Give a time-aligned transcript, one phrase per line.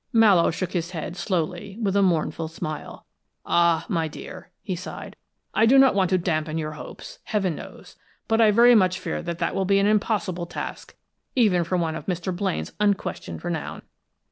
[0.11, 3.05] Mallowe shook his head slowly, with a mournful smile.
[3.45, 3.85] "Ah!
[3.87, 5.15] my dear!" he sighed.
[5.53, 9.21] "I do not want to dampen your hopes, heaven knows, but I very much fear
[9.21, 10.95] that that will be an impossible task,
[11.35, 12.35] even for one of Mr.
[12.35, 13.83] Blaine's unquestioned renown."